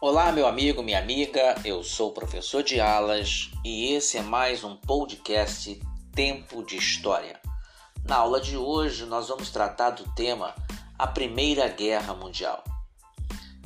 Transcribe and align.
Olá, 0.00 0.30
meu 0.30 0.46
amigo, 0.46 0.80
minha 0.80 1.00
amiga, 1.00 1.56
eu 1.64 1.82
sou 1.82 2.10
o 2.10 2.14
professor 2.14 2.62
de 2.62 2.78
alas 2.78 3.50
e 3.64 3.92
esse 3.94 4.16
é 4.16 4.22
mais 4.22 4.62
um 4.62 4.76
podcast 4.76 5.76
Tempo 6.14 6.62
de 6.62 6.76
História. 6.76 7.40
Na 8.04 8.18
aula 8.18 8.40
de 8.40 8.56
hoje, 8.56 9.04
nós 9.06 9.26
vamos 9.26 9.50
tratar 9.50 9.90
do 9.90 10.08
tema 10.14 10.54
A 10.96 11.08
Primeira 11.08 11.66
Guerra 11.66 12.14
Mundial. 12.14 12.62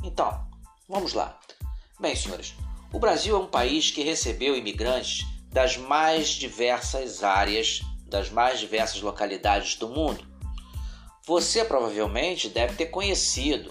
Então, 0.02 0.48
vamos 0.88 1.12
lá. 1.12 1.38
Bem, 2.00 2.16
senhores, 2.16 2.54
o 2.90 2.98
Brasil 2.98 3.36
é 3.36 3.38
um 3.38 3.46
país 3.46 3.90
que 3.90 4.02
recebeu 4.02 4.56
imigrantes 4.56 5.26
das 5.50 5.76
mais 5.76 6.28
diversas 6.28 7.22
áreas, 7.22 7.82
das 8.06 8.30
mais 8.30 8.58
diversas 8.58 9.02
localidades 9.02 9.76
do 9.76 9.86
mundo. 9.86 10.26
Você 11.26 11.62
provavelmente 11.62 12.48
deve 12.48 12.74
ter 12.74 12.86
conhecido 12.86 13.70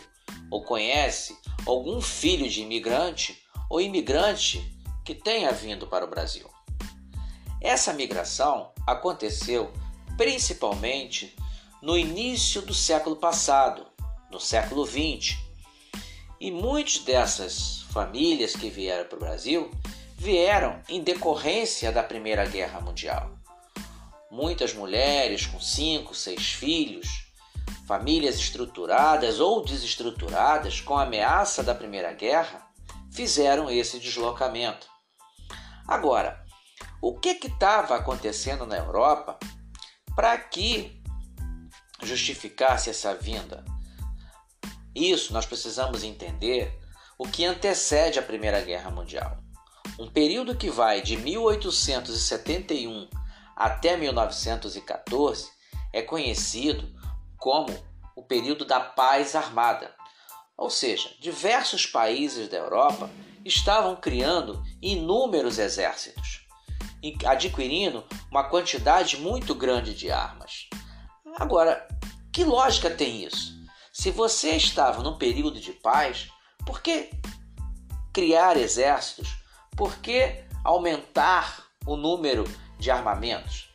ou 0.52 0.64
conhece 0.64 1.36
algum 1.66 2.02
filho 2.02 2.48
de 2.50 2.62
imigrante 2.62 3.42
ou 3.70 3.80
imigrante 3.80 4.62
que 5.06 5.16
tenha 5.16 5.52
vindo 5.52 5.88
para 5.88 6.06
o 6.06 6.10
Brasil. 6.10 6.48
Essa 7.62 7.94
migração 7.94 8.72
aconteceu 8.86 9.72
principalmente 10.18 11.36
no 11.82 11.98
início 11.98 12.62
do 12.62 12.74
século 12.74 13.16
passado, 13.16 13.88
no 14.30 14.40
século 14.40 14.86
XX. 14.86 15.38
E 16.40 16.52
muitas 16.52 17.00
dessas 17.00 17.84
famílias 17.92 18.56
que 18.56 18.70
vieram 18.70 19.08
para 19.08 19.16
o 19.16 19.20
Brasil 19.20 19.72
vieram 20.18 20.82
em 20.90 21.02
decorrência 21.02 21.92
da 21.92 22.04
Primeira 22.04 22.46
Guerra 22.46 22.82
Mundial. 22.82 23.32
Muitas 24.30 24.74
mulheres 24.74 25.46
com 25.46 25.60
cinco, 25.60 26.14
seis 26.16 26.48
filhos 26.54 27.21
famílias 27.88 28.36
estruturadas 28.36 29.40
ou 29.40 29.64
desestruturadas 29.64 30.82
com 30.82 30.98
a 30.98 31.04
ameaça 31.04 31.64
da 31.64 31.76
Primeira 31.76 32.14
Guerra 32.14 32.68
fizeram 33.12 33.70
esse 33.70 34.00
deslocamento. 34.00 34.88
Agora, 35.88 36.44
o 37.02 37.20
que 37.20 37.30
estava 37.30 37.96
acontecendo 37.96 38.66
na 38.66 38.78
Europa 38.78 39.38
para 40.16 40.38
que 40.38 41.02
justificasse 42.02 42.90
essa 42.90 43.14
vinda? 43.16 43.66
Isso 44.96 45.34
nós 45.34 45.46
precisamos 45.46 46.04
entender 46.04 46.80
o 47.18 47.28
que 47.28 47.46
antecede 47.46 48.20
a 48.20 48.24
Primeira 48.24 48.62
Guerra 48.62 48.90
Mundial. 48.90 49.38
Um 50.00 50.10
período 50.10 50.56
que 50.56 50.70
vai 50.70 51.02
de 51.02 51.18
1871 51.18 53.10
até 53.56 53.96
1914 53.96 55.50
é 55.94 56.02
conhecido 56.02 57.01
como 57.42 57.76
o 58.16 58.22
período 58.22 58.64
da 58.64 58.80
paz 58.80 59.36
armada. 59.36 59.94
Ou 60.56 60.70
seja, 60.70 61.10
diversos 61.20 61.88
países 61.88 62.48
da 62.48 62.58
Europa 62.58 63.10
estavam 63.44 63.96
criando 63.96 64.64
inúmeros 64.80 65.58
exércitos, 65.58 66.48
adquirindo 67.26 68.06
uma 68.30 68.44
quantidade 68.44 69.18
muito 69.18 69.56
grande 69.56 69.96
de 69.96 70.12
armas. 70.12 70.70
Agora, 71.36 71.88
que 72.32 72.44
lógica 72.44 72.92
tem 72.92 73.24
isso? 73.24 73.60
Se 73.92 74.12
você 74.12 74.52
estava 74.52 75.02
num 75.02 75.18
período 75.18 75.60
de 75.60 75.72
paz, 75.74 76.30
por 76.64 76.80
que 76.80 77.10
criar 78.14 78.56
exércitos? 78.56 79.36
Por 79.76 79.98
que 79.98 80.44
aumentar 80.64 81.66
o 81.88 81.96
número 81.96 82.44
de 82.78 82.92
armamentos? 82.92 83.74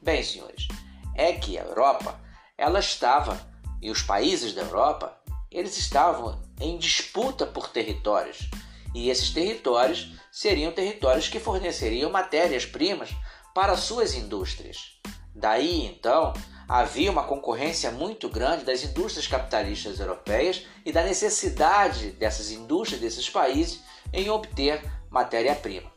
Bem, 0.00 0.22
senhores, 0.22 0.68
é 1.14 1.34
que 1.34 1.58
a 1.58 1.64
Europa 1.64 2.23
ela 2.56 2.78
estava, 2.78 3.40
e 3.80 3.90
os 3.90 4.02
países 4.02 4.54
da 4.54 4.62
Europa, 4.62 5.16
eles 5.50 5.76
estavam 5.76 6.42
em 6.60 6.78
disputa 6.78 7.46
por 7.46 7.68
territórios. 7.68 8.48
E 8.94 9.10
esses 9.10 9.30
territórios 9.30 10.12
seriam 10.30 10.72
territórios 10.72 11.28
que 11.28 11.40
forneceriam 11.40 12.10
matérias-primas 12.10 13.10
para 13.54 13.76
suas 13.76 14.14
indústrias. 14.14 14.98
Daí, 15.34 15.86
então, 15.86 16.32
havia 16.68 17.10
uma 17.10 17.24
concorrência 17.24 17.90
muito 17.90 18.28
grande 18.28 18.64
das 18.64 18.82
indústrias 18.82 19.26
capitalistas 19.26 20.00
europeias 20.00 20.64
e 20.84 20.92
da 20.92 21.02
necessidade 21.02 22.12
dessas 22.12 22.50
indústrias 22.50 23.00
desses 23.00 23.28
países 23.28 23.80
em 24.12 24.30
obter 24.30 24.82
matéria-prima. 25.10 25.90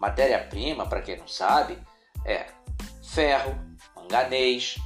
Matéria-prima, 0.00 0.86
para 0.86 1.02
quem 1.02 1.16
não 1.16 1.28
sabe, 1.28 1.78
é 2.24 2.46
ferro, 3.02 3.58
manganês, 3.94 4.76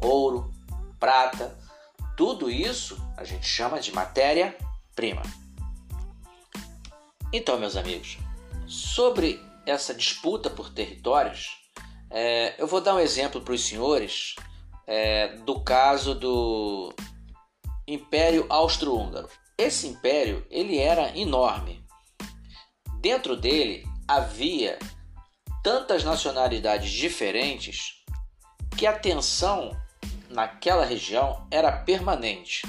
ouro, 0.00 0.52
prata, 0.98 1.58
tudo 2.16 2.50
isso 2.50 2.96
a 3.16 3.24
gente 3.24 3.46
chama 3.46 3.80
de 3.80 3.92
matéria-prima. 3.92 5.22
Então, 7.32 7.58
meus 7.58 7.76
amigos, 7.76 8.18
sobre 8.66 9.40
essa 9.66 9.94
disputa 9.94 10.48
por 10.48 10.72
territórios, 10.72 11.58
é, 12.10 12.54
eu 12.58 12.66
vou 12.66 12.80
dar 12.80 12.94
um 12.94 13.00
exemplo 13.00 13.40
para 13.40 13.52
os 13.52 13.64
senhores 13.64 14.36
é, 14.86 15.28
do 15.38 15.60
caso 15.60 16.14
do 16.14 16.94
Império 17.86 18.46
Austro-Húngaro. 18.48 19.28
Esse 19.58 19.86
império 19.88 20.46
ele 20.50 20.78
era 20.78 21.16
enorme. 21.16 21.84
Dentro 23.00 23.36
dele 23.36 23.84
havia 24.06 24.78
tantas 25.62 26.04
nacionalidades 26.04 26.90
diferentes 26.90 28.04
que 28.76 28.86
a 28.86 28.92
tensão 28.92 29.76
naquela 30.28 30.84
região 30.84 31.46
era 31.50 31.70
permanente. 31.70 32.62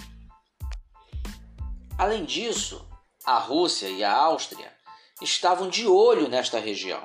Além 1.97 2.25
disso, 2.25 2.87
a 3.25 3.39
Rússia 3.39 3.89
e 3.89 4.03
a 4.03 4.15
Áustria 4.15 4.71
estavam 5.21 5.69
de 5.69 5.87
olho 5.87 6.27
nesta 6.27 6.59
região. 6.59 7.01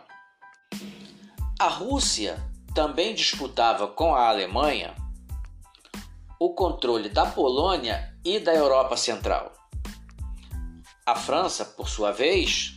A 1.59 1.69
Rússia 1.69 2.39
também 2.75 3.15
disputava 3.15 3.87
com 3.87 4.15
a 4.15 4.29
Alemanha 4.29 4.95
o 6.39 6.55
controle 6.55 7.09
da 7.09 7.25
Polônia 7.25 8.13
e 8.25 8.39
da 8.39 8.53
Europa 8.53 8.97
Central. 8.97 9.53
A 11.07 11.15
França, 11.15 11.65
por 11.65 11.89
sua 11.89 12.13
vez, 12.13 12.77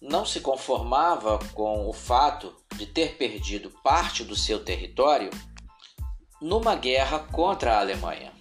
não 0.00 0.24
se 0.24 0.40
conformava 0.40 1.38
com 1.54 1.88
o 1.88 1.92
fato 1.92 2.54
de 2.74 2.86
ter 2.86 3.16
perdido 3.16 3.70
parte 3.82 4.24
do 4.24 4.36
seu 4.36 4.62
território 4.62 5.30
numa 6.40 6.74
guerra 6.74 7.20
contra 7.20 7.76
a 7.76 7.80
Alemanha. 7.80 8.32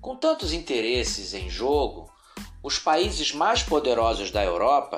Com 0.00 0.16
tantos 0.16 0.52
interesses 0.52 1.34
em 1.34 1.50
jogo, 1.50 2.10
os 2.62 2.78
países 2.78 3.32
mais 3.32 3.62
poderosos 3.62 4.30
da 4.30 4.44
Europa 4.44 4.96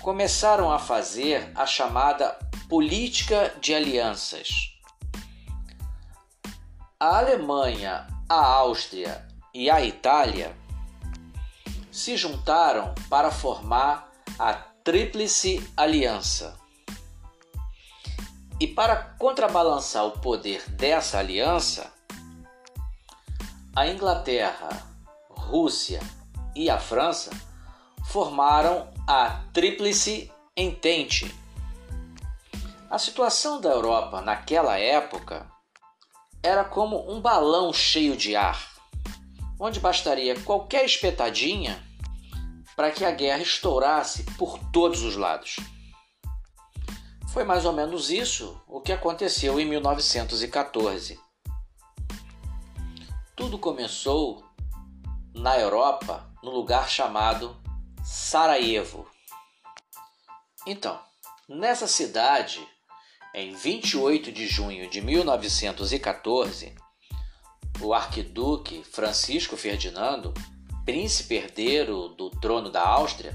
começaram 0.00 0.70
a 0.70 0.78
fazer 0.78 1.52
a 1.54 1.64
chamada 1.64 2.38
política 2.68 3.54
de 3.60 3.74
alianças. 3.74 4.48
A 6.98 7.18
Alemanha, 7.18 8.06
a 8.28 8.44
Áustria 8.44 9.26
e 9.54 9.70
a 9.70 9.84
Itália 9.84 10.56
se 11.90 12.16
juntaram 12.16 12.94
para 13.08 13.30
formar 13.30 14.10
a 14.38 14.54
Tríplice 14.54 15.70
Aliança. 15.76 16.61
E 18.62 18.66
para 18.68 18.94
contrabalançar 19.18 20.06
o 20.06 20.20
poder 20.20 20.62
dessa 20.70 21.18
aliança, 21.18 21.92
a 23.74 23.88
Inglaterra, 23.88 24.68
Rússia 25.28 25.98
e 26.54 26.70
a 26.70 26.78
França 26.78 27.32
formaram 28.04 28.88
a 29.04 29.42
Tríplice 29.52 30.30
Entente. 30.56 31.34
A 32.88 32.98
situação 32.98 33.60
da 33.60 33.68
Europa 33.68 34.20
naquela 34.20 34.78
época 34.78 35.50
era 36.40 36.62
como 36.62 37.12
um 37.12 37.20
balão 37.20 37.72
cheio 37.72 38.16
de 38.16 38.36
ar, 38.36 38.64
onde 39.58 39.80
bastaria 39.80 40.38
qualquer 40.42 40.84
espetadinha 40.84 41.82
para 42.76 42.92
que 42.92 43.04
a 43.04 43.10
guerra 43.10 43.42
estourasse 43.42 44.22
por 44.38 44.56
todos 44.70 45.02
os 45.02 45.16
lados. 45.16 45.56
Foi 47.32 47.44
mais 47.44 47.64
ou 47.64 47.72
menos 47.72 48.10
isso 48.10 48.60
o 48.68 48.78
que 48.78 48.92
aconteceu 48.92 49.58
em 49.58 49.64
1914. 49.64 51.18
Tudo 53.34 53.58
começou 53.58 54.44
na 55.34 55.58
Europa, 55.58 56.30
no 56.42 56.50
lugar 56.50 56.90
chamado 56.90 57.56
Sarajevo. 58.04 59.08
Então, 60.66 61.00
nessa 61.48 61.86
cidade, 61.86 62.60
em 63.34 63.54
28 63.54 64.30
de 64.30 64.46
junho 64.46 64.90
de 64.90 65.00
1914, 65.00 66.74
o 67.80 67.94
arquiduque 67.94 68.84
Francisco 68.84 69.56
Ferdinando, 69.56 70.34
príncipe 70.84 71.36
herdeiro 71.36 72.08
do 72.08 72.28
trono 72.28 72.68
da 72.68 72.86
Áustria, 72.86 73.34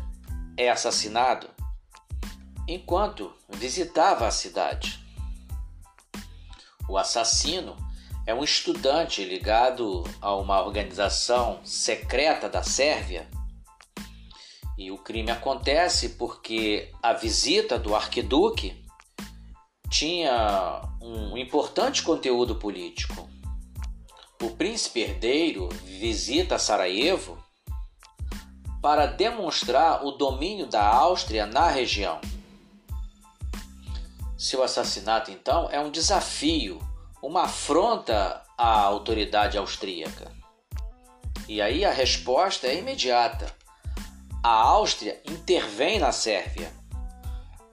é 0.56 0.70
assassinado 0.70 1.57
enquanto 2.68 3.34
visitava 3.50 4.28
a 4.28 4.32
cidade. 4.32 5.00
O 6.90 6.98
assassino 6.98 7.76
é 8.26 8.34
um 8.34 8.44
estudante 8.44 9.24
ligado 9.24 10.04
a 10.22 10.36
uma 10.36 10.62
organização 10.62 11.62
secreta 11.64 12.50
da 12.50 12.62
Sérvia. 12.62 13.28
E 14.78 14.92
o 14.92 14.98
crime 14.98 15.32
acontece 15.32 16.10
porque 16.10 16.92
a 17.02 17.14
visita 17.14 17.80
do 17.80 17.96
arquiduque 17.96 18.86
tinha 19.90 20.82
um 21.02 21.38
importante 21.38 22.04
conteúdo 22.04 22.56
político. 22.56 23.30
O 24.42 24.52
príncipe 24.52 25.00
herdeiro 25.00 25.70
visita 25.84 26.60
Sarajevo 26.60 27.42
para 28.82 29.08
demonstrar 29.08 30.06
o 30.06 30.12
domínio 30.12 30.68
da 30.68 30.86
Áustria 30.86 31.46
na 31.46 31.70
região. 31.70 32.22
Seu 34.38 34.62
assassinato, 34.62 35.32
então, 35.32 35.68
é 35.72 35.80
um 35.80 35.90
desafio, 35.90 36.80
uma 37.24 37.44
afronta 37.44 38.44
à 38.56 38.80
autoridade 38.82 39.58
austríaca. 39.58 40.32
E 41.48 41.62
aí 41.62 41.84
a 41.84 41.92
resposta 41.92 42.68
é 42.68 42.78
imediata. 42.78 43.52
A 44.44 44.50
Áustria 44.50 45.20
intervém 45.26 45.98
na 45.98 46.12
Sérvia. 46.12 46.72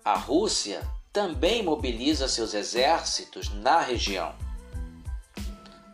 A 0.04 0.16
Rússia 0.16 0.88
também 1.12 1.62
mobiliza 1.62 2.28
seus 2.28 2.54
exércitos 2.54 3.52
na 3.52 3.80
região. 3.80 4.34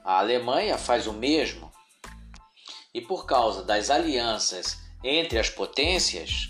A 0.04 0.18
Alemanha 0.18 0.78
faz 0.78 1.06
o 1.06 1.12
mesmo. 1.12 1.70
E 2.94 3.00
por 3.00 3.26
causa 3.26 3.64
das 3.64 3.90
alianças 3.90 4.78
entre 5.02 5.38
as 5.38 5.50
potências, 5.50 6.48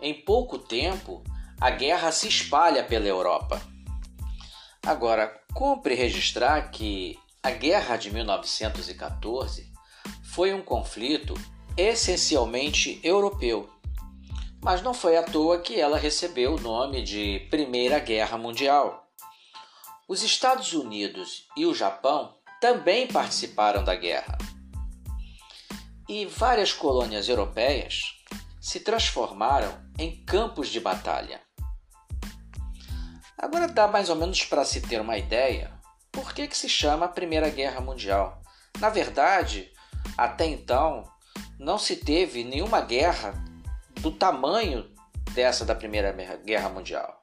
em 0.00 0.14
pouco 0.14 0.58
tempo 0.58 1.22
a 1.60 1.70
guerra 1.70 2.12
se 2.12 2.28
espalha 2.28 2.84
pela 2.84 3.06
Europa. 3.06 3.60
Agora, 4.84 5.40
cumpre 5.54 5.94
registrar 5.94 6.70
que 6.70 7.18
a 7.42 7.50
Guerra 7.50 7.96
de 7.96 8.12
1914 8.12 9.72
foi 10.22 10.52
um 10.52 10.62
conflito 10.62 11.34
essencialmente 11.76 13.00
europeu 13.02 13.68
mas 14.66 14.82
não 14.82 14.92
foi 14.92 15.16
à 15.16 15.22
toa 15.22 15.60
que 15.60 15.78
ela 15.78 15.96
recebeu 15.96 16.56
o 16.56 16.60
nome 16.60 17.00
de 17.00 17.38
Primeira 17.50 18.00
Guerra 18.00 18.36
Mundial. 18.36 19.08
Os 20.08 20.24
Estados 20.24 20.72
Unidos 20.72 21.46
e 21.56 21.64
o 21.64 21.72
Japão 21.72 22.34
também 22.60 23.06
participaram 23.06 23.84
da 23.84 23.94
guerra. 23.94 24.36
E 26.08 26.26
várias 26.26 26.72
colônias 26.72 27.28
europeias 27.28 28.16
se 28.60 28.80
transformaram 28.80 29.72
em 29.96 30.24
campos 30.24 30.68
de 30.68 30.80
batalha. 30.80 31.40
Agora 33.38 33.68
dá 33.68 33.86
mais 33.86 34.08
ou 34.08 34.16
menos 34.16 34.44
para 34.44 34.64
se 34.64 34.80
ter 34.80 35.00
uma 35.00 35.18
ideia 35.18 35.70
por 36.10 36.32
que, 36.32 36.48
que 36.48 36.56
se 36.56 36.68
chama 36.68 37.06
Primeira 37.06 37.50
Guerra 37.50 37.80
Mundial. 37.80 38.40
Na 38.80 38.88
verdade, 38.88 39.70
até 40.16 40.46
então, 40.46 41.04
não 41.58 41.78
se 41.78 41.96
teve 41.96 42.44
nenhuma 42.44 42.80
guerra 42.80 43.34
do 44.00 44.10
tamanho 44.10 44.90
dessa 45.32 45.64
da 45.64 45.74
Primeira 45.74 46.12
Guerra 46.44 46.70
Mundial. 46.70 47.20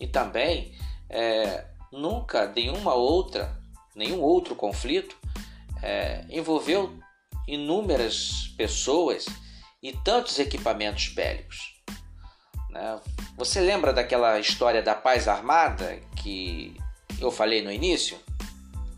E 0.00 0.06
também 0.06 0.76
é, 1.08 1.64
nunca 1.92 2.48
nenhuma 2.48 2.94
outra, 2.94 3.56
nenhum 3.94 4.20
outro 4.20 4.56
conflito 4.56 5.16
é, 5.80 6.24
envolveu 6.28 6.98
inúmeras 7.46 8.52
pessoas 8.56 9.26
e 9.80 9.92
tantos 9.92 10.38
equipamentos 10.38 11.08
bélicos. 11.08 11.71
Né? 12.72 12.98
Você 13.36 13.60
lembra 13.60 13.92
daquela 13.92 14.40
história 14.40 14.82
da 14.82 14.94
paz 14.94 15.28
armada 15.28 16.00
que 16.16 16.74
eu 17.20 17.30
falei 17.30 17.62
no 17.62 17.70
início? 17.70 18.18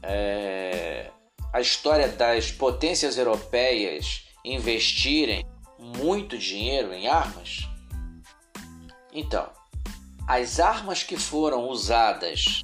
É, 0.02 1.10
a 1.52 1.60
história 1.60 2.08
das 2.08 2.50
potências 2.50 3.18
europeias 3.18 4.26
investirem 4.44 5.44
muito 5.78 6.38
dinheiro 6.38 6.92
em 6.92 7.08
armas? 7.08 7.68
Então, 9.12 9.50
as 10.26 10.60
armas 10.60 11.02
que 11.02 11.16
foram 11.16 11.68
usadas 11.68 12.62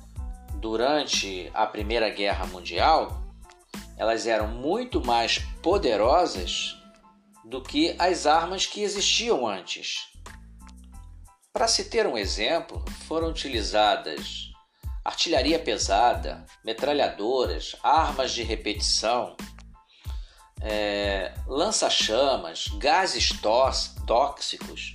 durante 0.54 1.50
a 1.54 1.66
Primeira 1.66 2.10
Guerra 2.10 2.46
Mundial, 2.46 3.22
elas 3.96 4.26
eram 4.26 4.48
muito 4.48 5.04
mais 5.04 5.38
poderosas 5.62 6.76
do 7.44 7.60
que 7.60 7.94
as 7.98 8.26
armas 8.26 8.66
que 8.66 8.82
existiam 8.82 9.46
antes. 9.46 10.10
Para 11.52 11.66
se 11.66 11.86
ter 11.86 12.06
um 12.06 12.16
exemplo, 12.16 12.84
foram 13.08 13.28
utilizadas 13.28 14.52
artilharia 15.04 15.58
pesada, 15.58 16.46
metralhadoras, 16.64 17.74
armas 17.82 18.30
de 18.30 18.44
repetição, 18.44 19.36
é, 20.60 21.34
lança-chamas, 21.48 22.68
gases 22.78 23.32
tóxicos, 24.06 24.94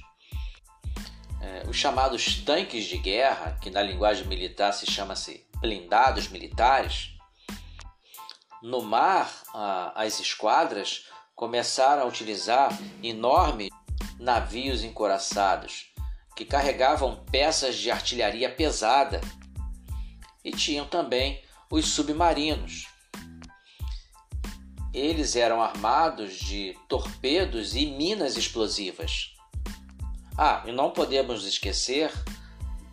é, 1.42 1.68
os 1.68 1.76
chamados 1.76 2.38
tanques 2.46 2.86
de 2.86 3.00
guerra, 3.00 3.58
que 3.62 3.70
na 3.70 3.82
linguagem 3.82 4.26
militar 4.26 4.72
se 4.72 4.90
chama-se 4.90 5.46
blindados 5.60 6.30
militares. 6.30 7.10
No 8.64 8.82
mar, 8.82 9.30
as 9.94 10.22
esquadras 10.22 11.08
começaram 11.36 12.04
a 12.04 12.06
utilizar 12.06 12.72
enormes 13.04 13.70
navios 14.18 14.84
encoraçados 14.84 15.94
que 16.36 16.46
carregavam 16.46 17.24
peças 17.32 17.76
de 17.76 17.90
artilharia 17.90 18.50
pesada 18.50 19.22
e 20.44 20.52
tinham 20.52 20.86
também 20.86 21.42
os 21.70 21.88
submarinos 21.88 22.88
eles 24.96 25.36
eram 25.36 25.62
armados 25.62 26.40
de 26.40 26.74
torpedos 26.88 27.76
e 27.76 27.86
minas 27.86 28.38
explosivas. 28.38 29.34
Ah, 30.38 30.64
e 30.66 30.72
não 30.72 30.90
podemos 30.90 31.46
esquecer 31.46 32.12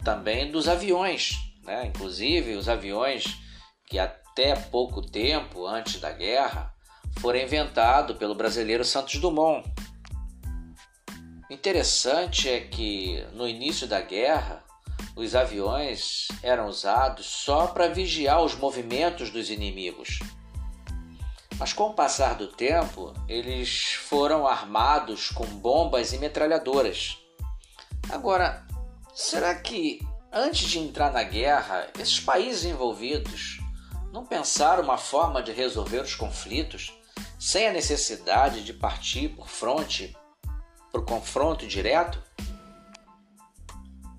também 0.05 0.51
dos 0.51 0.69
aviões, 0.69 1.35
né? 1.63 1.87
inclusive 1.87 2.57
os 2.57 2.69
aviões 2.69 3.39
que 3.87 4.01
até 4.01 4.57
pouco 4.57 5.01
tempo 5.01 5.65
antes 5.65 6.01
da 6.01 6.11
guerra 6.11 6.75
foram 7.21 7.39
inventados 7.39 8.17
pelo 8.17 8.35
brasileiro 8.35 8.85
Santos 8.85 9.21
Dumont. 9.21 9.65
Interessante 11.53 12.49
é 12.49 12.61
que 12.61 13.23
no 13.35 13.47
início 13.47 13.87
da 13.87 14.01
guerra 14.01 14.65
os 15.15 15.35
aviões 15.35 16.29
eram 16.43 16.67
usados 16.67 17.27
só 17.27 17.67
para 17.67 17.89
vigiar 17.89 18.43
os 18.43 18.55
movimentos 18.55 19.29
dos 19.29 19.51
inimigos. 19.51 20.19
Mas 21.59 21.75
com 21.75 21.91
o 21.91 21.93
passar 21.93 22.37
do 22.37 22.47
tempo, 22.47 23.13
eles 23.29 23.93
foram 23.93 24.47
armados 24.47 25.29
com 25.29 25.45
bombas 25.45 26.15
e 26.15 26.19
metralhadoras. 26.19 27.19
Agora, 28.09 28.67
será 29.15 29.55
que 29.55 30.01
antes 30.33 30.71
de 30.71 30.79
entrar 30.79 31.13
na 31.13 31.23
guerra, 31.23 31.87
esses 31.99 32.19
países 32.19 32.65
envolvidos 32.65 33.59
não 34.11 34.25
pensaram 34.25 34.83
uma 34.83 34.97
forma 34.97 35.43
de 35.43 35.53
resolver 35.53 36.01
os 36.01 36.15
conflitos 36.15 36.95
sem 37.39 37.69
a 37.69 37.73
necessidade 37.73 38.65
de 38.65 38.73
partir 38.73 39.29
por 39.29 39.47
fronte 39.47 40.17
para 40.93 41.01
o 41.01 41.05
confronto 41.05 41.67
direto? 41.67 42.23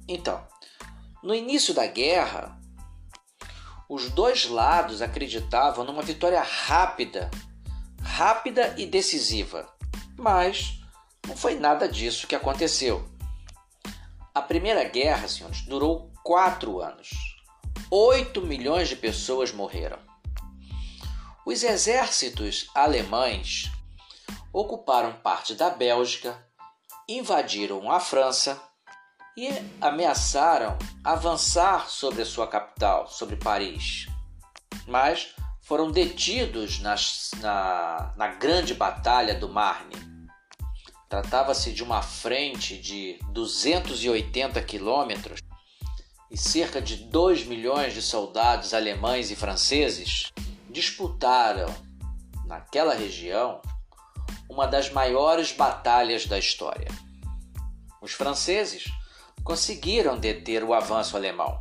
Então, 0.07 0.45
no 1.21 1.33
início 1.33 1.73
da 1.73 1.85
guerra, 1.85 2.59
os 3.87 4.09
dois 4.09 4.49
lados 4.49 5.01
acreditavam 5.01 5.85
numa 5.85 6.01
vitória 6.01 6.41
rápida, 6.41 7.29
rápida 8.01 8.73
e 8.77 8.87
decisiva, 8.87 9.71
mas 10.17 10.81
não 11.27 11.37
foi 11.37 11.55
nada 11.55 11.87
disso 11.87 12.27
que 12.27 12.35
aconteceu. 12.35 13.07
A 14.33 14.41
Primeira 14.41 14.83
Guerra, 14.83 15.27
senhores, 15.27 15.61
durou 15.61 16.11
quatro 16.23 16.81
anos. 16.81 17.09
Oito 17.91 18.41
milhões 18.41 18.89
de 18.89 18.95
pessoas 18.95 19.51
morreram. 19.51 19.99
Os 21.45 21.61
exércitos 21.61 22.67
alemães 22.73 23.71
ocuparam 24.51 25.13
parte 25.13 25.53
da 25.53 25.69
Bélgica, 25.69 26.43
invadiram 27.07 27.91
a 27.91 27.99
França 27.99 28.61
e 29.35 29.49
ameaçaram 29.81 30.77
avançar 31.03 31.89
sobre 31.89 32.21
a 32.21 32.25
sua 32.25 32.47
capital, 32.47 33.07
sobre 33.07 33.35
Paris. 33.35 34.07
Mas 34.87 35.33
foram 35.61 35.91
detidos 35.91 36.79
nas, 36.79 37.31
na, 37.39 38.13
na 38.15 38.27
Grande 38.27 38.73
Batalha 38.73 39.33
do 39.33 39.49
Marne. 39.49 39.95
Tratava-se 41.09 41.71
de 41.71 41.83
uma 41.83 42.01
frente 42.01 42.77
de 42.77 43.19
280 43.31 44.61
quilômetros 44.63 45.39
e 46.29 46.37
cerca 46.37 46.81
de 46.81 46.95
2 46.95 47.45
milhões 47.45 47.93
de 47.93 48.01
soldados 48.01 48.73
alemães 48.73 49.29
e 49.29 49.35
franceses 49.35 50.31
disputaram, 50.69 51.73
naquela 52.45 52.95
região, 52.95 53.61
uma 54.53 54.67
das 54.67 54.91
maiores 54.91 55.51
batalhas 55.51 56.27
da 56.27 56.37
história. 56.37 56.87
Os 57.99 58.11
franceses 58.11 58.85
conseguiram 59.43 60.17
deter 60.17 60.63
o 60.63 60.75
avanço 60.75 61.17
alemão. 61.17 61.59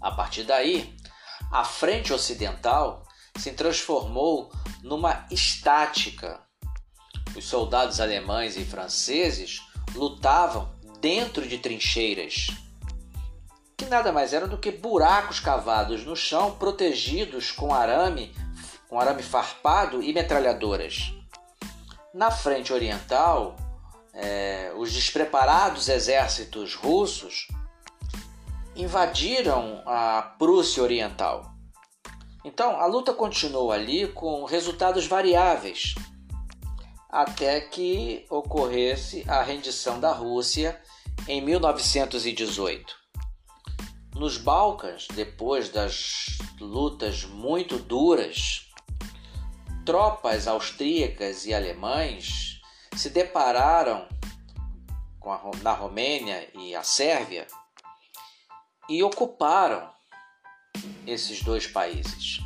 A 0.00 0.10
partir 0.10 0.42
daí, 0.42 0.96
a 1.50 1.64
frente 1.64 2.12
ocidental 2.12 3.04
se 3.38 3.52
transformou 3.52 4.50
numa 4.82 5.26
estática. 5.30 6.40
Os 7.36 7.44
soldados 7.44 8.00
alemães 8.00 8.56
e 8.56 8.64
franceses 8.64 9.60
lutavam 9.94 10.74
dentro 11.00 11.46
de 11.46 11.58
trincheiras, 11.58 12.48
que 13.76 13.84
nada 13.84 14.10
mais 14.10 14.32
eram 14.32 14.48
do 14.48 14.58
que 14.58 14.72
buracos 14.72 15.38
cavados 15.38 16.04
no 16.04 16.16
chão, 16.16 16.56
protegidos 16.56 17.52
com 17.52 17.72
arame, 17.72 18.34
com 18.88 18.98
arame 18.98 19.22
farpado 19.22 20.02
e 20.02 20.12
metralhadoras. 20.12 21.15
Na 22.16 22.30
frente 22.30 22.72
oriental, 22.72 23.56
é, 24.14 24.72
os 24.74 24.90
despreparados 24.90 25.86
exércitos 25.86 26.74
russos 26.74 27.46
invadiram 28.74 29.82
a 29.84 30.22
Prússia 30.38 30.82
Oriental. 30.82 31.52
Então, 32.42 32.80
a 32.80 32.86
luta 32.86 33.12
continuou 33.12 33.70
ali 33.70 34.08
com 34.08 34.46
resultados 34.46 35.06
variáveis, 35.06 35.94
até 37.10 37.60
que 37.60 38.24
ocorresse 38.30 39.22
a 39.28 39.42
rendição 39.42 40.00
da 40.00 40.12
Rússia 40.12 40.80
em 41.28 41.42
1918. 41.42 42.94
Nos 44.14 44.38
Balcãs, 44.38 45.06
depois 45.12 45.68
das 45.68 46.38
lutas 46.58 47.26
muito 47.26 47.76
duras, 47.76 48.66
tropas 49.86 50.48
austríacas 50.48 51.46
e 51.46 51.54
alemães 51.54 52.60
se 52.96 53.08
depararam 53.08 54.06
a, 55.24 55.56
na 55.62 55.72
Romênia 55.72 56.50
e 56.54 56.74
a 56.74 56.82
Sérvia 56.82 57.46
e 58.88 59.02
ocuparam 59.02 59.88
esses 61.06 61.40
dois 61.42 61.68
países. 61.68 62.40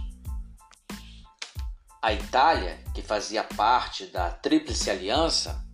A 2.03 2.13
Itália, 2.13 2.79
que 2.95 3.03
fazia 3.03 3.43
parte 3.43 4.07
da 4.07 4.31
Tríplice 4.31 4.91
Aliança, 4.91 5.65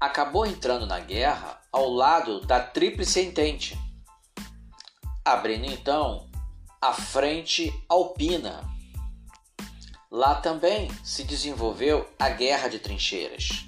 acabou 0.00 0.46
entrando 0.46 0.86
na 0.86 1.00
guerra 1.00 1.60
ao 1.72 1.88
lado 1.88 2.40
da 2.46 2.60
Tríplice 2.60 3.20
Entente, 3.20 3.78
abrindo 5.24 5.66
então 5.66 6.30
a 6.80 6.92
Frente 6.92 7.72
Alpina. 7.88 8.74
Lá 10.14 10.36
também 10.36 10.88
se 11.02 11.24
desenvolveu 11.24 12.08
a 12.20 12.28
Guerra 12.28 12.68
de 12.68 12.78
Trincheiras. 12.78 13.64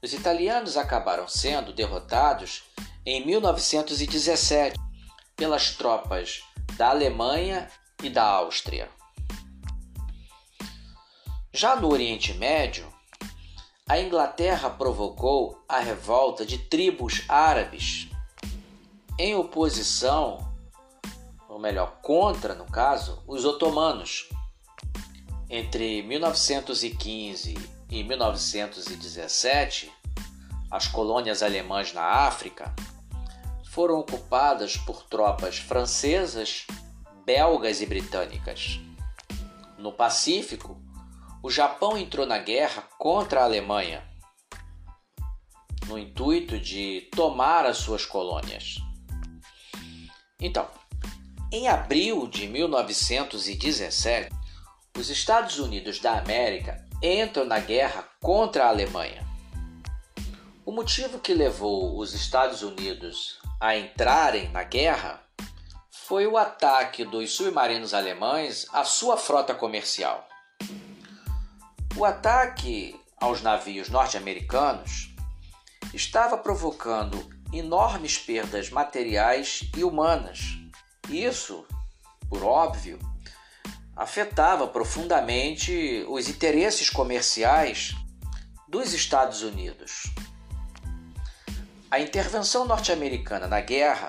Os 0.00 0.12
italianos 0.12 0.76
acabaram 0.76 1.26
sendo 1.26 1.72
derrotados 1.72 2.62
em 3.04 3.26
1917 3.26 4.78
pelas 5.34 5.74
tropas 5.74 6.44
da 6.76 6.90
Alemanha 6.90 7.68
e 8.00 8.08
da 8.08 8.22
Áustria. 8.22 8.88
Já 11.52 11.74
no 11.74 11.90
Oriente 11.90 12.32
Médio, 12.34 12.86
a 13.88 13.98
Inglaterra 13.98 14.70
provocou 14.70 15.60
a 15.68 15.80
revolta 15.80 16.46
de 16.46 16.58
tribos 16.58 17.24
árabes 17.28 18.08
em 19.18 19.34
oposição 19.34 20.48
ou 21.48 21.58
melhor, 21.58 21.98
contra, 22.00 22.54
no 22.54 22.66
caso, 22.66 23.20
os 23.26 23.44
otomanos. 23.44 24.28
Entre 25.52 26.00
1915 26.02 27.54
e 27.90 28.04
1917, 28.04 29.92
as 30.70 30.86
colônias 30.86 31.42
alemãs 31.42 31.92
na 31.92 32.04
África 32.04 32.72
foram 33.68 33.98
ocupadas 33.98 34.76
por 34.76 35.02
tropas 35.06 35.58
francesas, 35.58 36.68
belgas 37.26 37.80
e 37.80 37.86
britânicas. 37.86 38.78
No 39.76 39.92
Pacífico, 39.92 40.80
o 41.42 41.50
Japão 41.50 41.98
entrou 41.98 42.24
na 42.24 42.38
guerra 42.38 42.82
contra 42.96 43.40
a 43.40 43.44
Alemanha, 43.44 44.08
no 45.88 45.98
intuito 45.98 46.60
de 46.60 47.08
tomar 47.10 47.66
as 47.66 47.78
suas 47.78 48.06
colônias. 48.06 48.76
Então, 50.38 50.68
em 51.50 51.66
abril 51.66 52.28
de 52.28 52.46
1917, 52.46 54.39
os 55.00 55.08
Estados 55.08 55.58
Unidos 55.58 55.98
da 55.98 56.18
América 56.18 56.86
entram 57.02 57.46
na 57.46 57.58
guerra 57.58 58.06
contra 58.20 58.66
a 58.66 58.68
Alemanha. 58.68 59.26
O 60.64 60.70
motivo 60.70 61.18
que 61.18 61.32
levou 61.32 61.98
os 61.98 62.12
Estados 62.12 62.62
Unidos 62.62 63.38
a 63.58 63.76
entrarem 63.76 64.50
na 64.50 64.62
guerra 64.62 65.22
foi 65.90 66.26
o 66.26 66.36
ataque 66.36 67.04
dos 67.04 67.32
submarinos 67.32 67.94
alemães 67.94 68.66
à 68.72 68.84
sua 68.84 69.16
frota 69.16 69.54
comercial. 69.54 70.28
O 71.96 72.04
ataque 72.04 73.00
aos 73.18 73.40
navios 73.40 73.88
norte-americanos 73.88 75.14
estava 75.94 76.36
provocando 76.36 77.18
enormes 77.52 78.18
perdas 78.18 78.68
materiais 78.68 79.62
e 79.74 79.82
humanas 79.82 80.60
isso, 81.10 81.66
por 82.28 82.44
óbvio, 82.44 82.96
afetava 83.96 84.66
profundamente 84.66 86.04
os 86.08 86.28
interesses 86.28 86.88
comerciais 86.88 87.94
dos 88.68 88.92
Estados 88.92 89.42
Unidos. 89.42 90.04
A 91.90 91.98
intervenção 91.98 92.64
norte-americana 92.64 93.46
na 93.46 93.60
guerra 93.60 94.06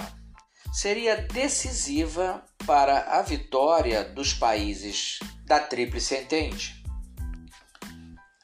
seria 0.71 1.17
decisiva 1.17 2.43
para 2.65 3.17
a 3.19 3.21
vitória 3.21 4.03
dos 4.03 4.33
países 4.33 5.19
da 5.45 5.59
Tríplice 5.59 6.15
Entente. 6.15 6.83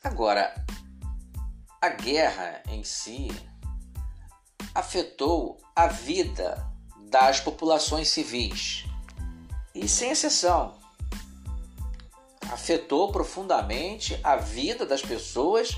Agora, 0.03 0.53
a 1.81 1.89
guerra 1.89 2.63
em 2.69 2.83
si 2.83 3.29
afetou 4.73 5.57
a 5.75 5.87
vida 5.87 6.67
das 7.09 7.39
populações 7.39 8.09
civis. 8.09 8.85
E 9.73 9.87
sem 9.87 10.09
exceção, 10.09 10.77
afetou 12.51 13.11
profundamente 13.11 14.19
a 14.23 14.35
vida 14.35 14.85
das 14.85 15.01
pessoas 15.01 15.75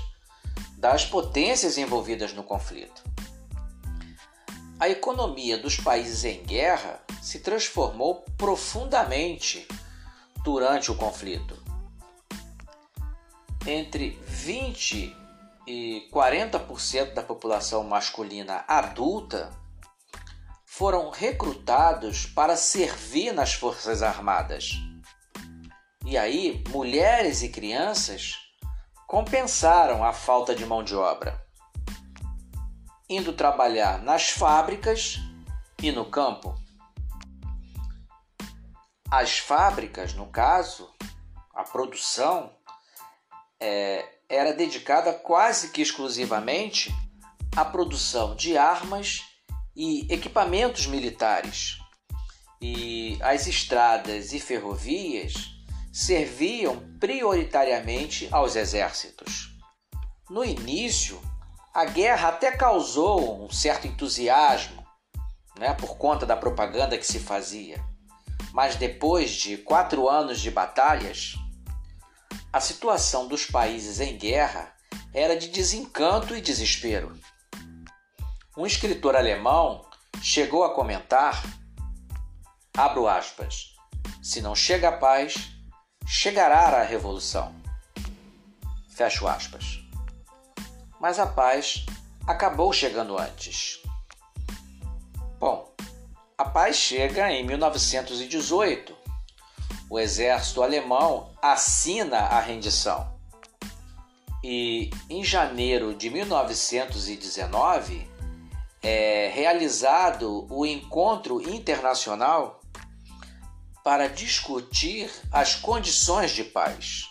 das 0.76 1.04
potências 1.04 1.76
envolvidas 1.76 2.32
no 2.32 2.42
conflito. 2.42 3.04
A 4.78 4.88
economia 4.88 5.58
dos 5.58 5.76
países 5.76 6.24
em 6.24 6.42
guerra 6.42 7.02
se 7.20 7.40
transformou 7.40 8.24
profundamente 8.38 9.68
durante 10.42 10.90
o 10.90 10.94
conflito. 10.94 11.62
Entre 13.66 14.18
20 14.26 15.14
e 15.66 16.08
40% 16.10 17.12
da 17.12 17.22
população 17.22 17.84
masculina 17.84 18.64
adulta 18.66 19.50
foram 20.64 21.10
recrutados 21.10 22.24
para 22.24 22.56
servir 22.56 23.32
nas 23.32 23.52
Forças 23.52 24.02
Armadas. 24.02 24.89
E 26.04 26.16
aí, 26.16 26.64
mulheres 26.70 27.42
e 27.42 27.48
crianças 27.48 28.36
compensaram 29.06 30.04
a 30.04 30.12
falta 30.12 30.54
de 30.54 30.64
mão 30.64 30.82
de 30.82 30.94
obra, 30.94 31.44
indo 33.08 33.32
trabalhar 33.32 34.02
nas 34.02 34.30
fábricas 34.30 35.18
e 35.82 35.92
no 35.92 36.04
campo. 36.04 36.54
As 39.10 39.38
fábricas, 39.38 40.14
no 40.14 40.26
caso, 40.26 40.88
a 41.54 41.64
produção, 41.64 42.54
é, 43.58 44.08
era 44.28 44.52
dedicada 44.52 45.12
quase 45.12 45.70
que 45.70 45.82
exclusivamente 45.82 46.94
à 47.54 47.64
produção 47.64 48.34
de 48.36 48.56
armas 48.56 49.22
e 49.74 50.06
equipamentos 50.12 50.86
militares. 50.86 51.78
E 52.62 53.18
as 53.20 53.46
estradas 53.46 54.32
e 54.32 54.38
ferrovias 54.38 55.59
serviam 55.92 56.96
prioritariamente 56.98 58.28
aos 58.30 58.54
exércitos. 58.56 59.50
No 60.28 60.44
início, 60.44 61.20
a 61.74 61.84
guerra 61.84 62.28
até 62.28 62.52
causou 62.52 63.44
um 63.44 63.50
certo 63.50 63.86
entusiasmo, 63.86 64.84
né, 65.58 65.74
por 65.74 65.96
conta 65.96 66.24
da 66.24 66.36
propaganda 66.36 66.96
que 66.96 67.06
se 67.06 67.18
fazia. 67.18 67.84
Mas 68.52 68.76
depois 68.76 69.30
de 69.32 69.56
quatro 69.58 70.08
anos 70.08 70.40
de 70.40 70.50
batalhas, 70.50 71.34
a 72.52 72.60
situação 72.60 73.28
dos 73.28 73.46
países 73.46 74.00
em 74.00 74.16
guerra 74.16 74.74
era 75.12 75.36
de 75.36 75.48
desencanto 75.48 76.34
e 76.34 76.40
desespero. 76.40 77.18
Um 78.56 78.66
escritor 78.66 79.14
alemão 79.16 79.84
chegou 80.22 80.64
a 80.64 80.74
comentar, 80.74 81.42
abro 82.76 83.08
aspas, 83.08 83.74
se 84.22 84.40
não 84.40 84.54
chega 84.54 84.88
a 84.88 84.98
paz, 84.98 85.59
chegará 86.12 86.80
a 86.80 86.82
revolução. 86.82 87.54
Fecho 88.88 89.28
aspas. 89.28 89.78
Mas 91.00 91.20
a 91.20 91.26
paz 91.26 91.86
acabou 92.26 92.72
chegando 92.72 93.16
antes. 93.16 93.80
Bom, 95.38 95.72
a 96.36 96.44
paz 96.44 96.74
chega 96.74 97.30
em 97.30 97.46
1918, 97.46 98.92
o 99.88 100.00
exército 100.00 100.64
alemão 100.64 101.30
assina 101.40 102.18
a 102.18 102.40
rendição. 102.40 103.16
E 104.42 104.90
em 105.08 105.22
janeiro 105.22 105.94
de 105.94 106.10
1919 106.10 108.10
é 108.82 109.30
realizado 109.32 110.44
o 110.50 110.66
encontro 110.66 111.40
internacional 111.48 112.59
para 113.84 114.08
discutir 114.08 115.10
as 115.32 115.54
condições 115.54 116.32
de 116.32 116.44
paz. 116.44 117.06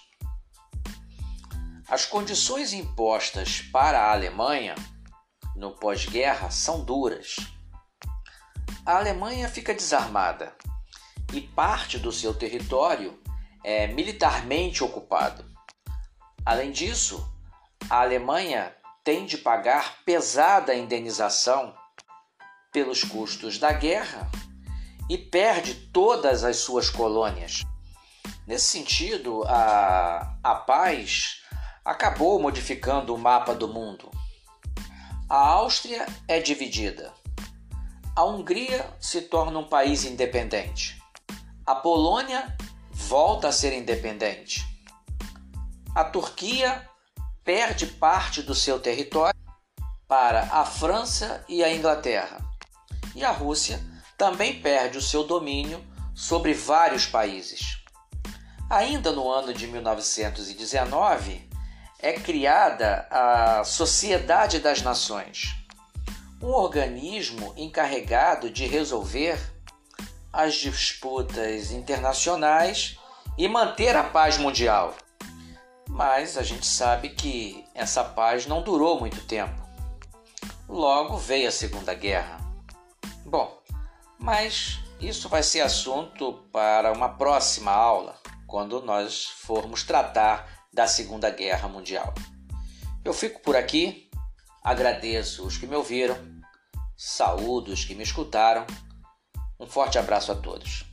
As 1.88 2.06
condições 2.06 2.74
impostas 2.74 3.62
para 3.72 4.00
a 4.00 4.12
Alemanha 4.12 4.76
no 5.56 5.72
pós-guerra 5.72 6.52
são 6.52 6.84
duras. 6.84 7.36
A 8.86 8.98
Alemanha 8.98 9.50
fica 9.50 9.74
desarmada 9.74 10.56
e 11.34 11.42
parte 11.42 11.98
do 11.98 12.12
seu 12.12 12.34
território 12.34 13.20
é 13.64 13.88
militarmente 13.88 14.84
ocupado. 14.84 15.46
Além 16.46 16.72
disso, 16.72 17.28
a 17.90 18.02
Alemanha 18.02 18.76
tem 19.04 19.26
de 19.26 19.38
pagar 19.38 20.04
pesada 20.06 20.76
indenização 20.76 21.76
pelos 22.72 23.04
custos 23.04 23.58
da 23.58 23.72
guerra 23.72 24.30
e 25.10 25.18
perde 25.18 25.74
todas 25.74 26.44
as 26.44 26.58
suas 26.58 26.90
colônias. 26.90 27.66
Nesse 28.46 28.66
sentido, 28.66 29.44
a, 29.48 30.38
a 30.44 30.56
paz 30.56 31.42
acabou 31.84 32.40
modificando 32.40 33.14
o 33.14 33.18
mapa 33.18 33.56
do 33.56 33.68
mundo. 33.68 34.12
A 35.28 35.38
Áustria 35.38 36.06
é 36.28 36.40
dividida. 36.40 37.12
A 38.16 38.24
Hungria 38.24 38.92
se 39.00 39.22
torna 39.22 39.60
um 39.60 39.68
país 39.68 40.04
independente. 40.04 41.02
A 41.66 41.76
Polônia 41.76 42.56
volta 42.92 43.48
a 43.48 43.52
ser 43.52 43.74
independente. 43.74 44.66
A 45.96 46.04
Turquia 46.04 46.88
perde 47.44 47.88
parte 47.88 48.42
do 48.42 48.54
seu 48.54 48.80
território 48.80 49.40
para 50.08 50.42
a 50.52 50.66
França 50.66 51.44
e 51.48 51.64
a 51.64 51.74
Inglaterra. 51.74 52.40
E 53.16 53.24
a 53.24 53.32
Rússia 53.32 53.80
também 54.20 54.62
perde 54.62 54.98
o 54.98 55.02
seu 55.02 55.24
domínio 55.24 55.82
sobre 56.14 56.54
vários 56.54 57.06
países. 57.06 57.80
Ainda 58.70 59.14
no 59.14 59.32
ano 59.32 59.54
de 59.54 59.66
1919, 59.66 61.50
é 62.00 62.14
criada 62.14 63.08
a 63.10 63.64
Sociedade 63.64 64.60
das 64.60 64.82
Nações, 64.82 65.56
um 66.42 66.50
organismo 66.50 67.54
encarregado 67.56 68.50
de 68.50 68.68
resolver 68.68 69.40
as 70.34 70.56
disputas 70.56 71.72
internacionais 71.72 73.00
e 73.38 73.48
manter 73.48 73.96
a 73.96 74.04
paz 74.04 74.38
mundial. 74.38 74.94
Mas 75.88 76.38
a 76.38 76.44
gente 76.44 76.68
sabe 76.68 77.10
que 77.10 77.66
essa 77.74 78.04
paz 78.04 78.46
não 78.46 78.62
durou 78.62 79.00
muito 79.00 79.26
tempo. 79.26 79.60
Logo 80.68 81.18
veio 81.18 81.48
a 81.48 81.52
Segunda 81.52 81.94
Guerra. 81.94 82.38
Bom, 83.26 83.59
mas 84.20 84.80
isso 85.00 85.30
vai 85.30 85.42
ser 85.42 85.62
assunto 85.62 86.34
para 86.52 86.92
uma 86.92 87.10
próxima 87.10 87.72
aula, 87.72 88.20
quando 88.46 88.82
nós 88.82 89.26
formos 89.26 89.84
tratar 89.84 90.68
da 90.74 90.88
Segunda 90.88 91.30
Guerra 91.30 91.68
Mundial. 91.68 92.14
Eu 93.04 93.14
fico 93.14 93.40
por 93.42 93.56
aqui, 93.56 94.10
agradeço 94.64 95.46
os 95.46 95.58
que 95.58 95.66
me 95.66 95.76
ouviram, 95.76 96.18
saúdo 96.98 97.72
os 97.72 97.86
que 97.86 97.96
me 97.96 98.04
escutaram. 98.04 98.68
Um 99.60 99.66
forte 99.66 99.98
abraço 99.98 100.32
a 100.32 100.36
todos. 100.36 100.89